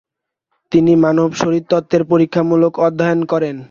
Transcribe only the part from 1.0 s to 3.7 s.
মানব শারীরতত্ত্বের পরীক্ষামূলক অধ্যয়ন করেন।